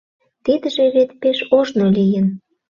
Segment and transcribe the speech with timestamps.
[0.45, 2.27] —Тидыже вет пеш ожно лийын.